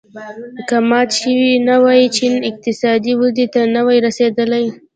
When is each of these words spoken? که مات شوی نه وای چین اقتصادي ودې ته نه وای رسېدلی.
که 0.67 0.77
مات 0.89 1.09
شوی 1.19 1.51
نه 1.69 1.75
وای 1.83 2.03
چین 2.17 2.33
اقتصادي 2.49 3.13
ودې 3.19 3.45
ته 3.53 3.61
نه 3.75 3.81
وای 3.85 3.97
رسېدلی. 4.07 4.65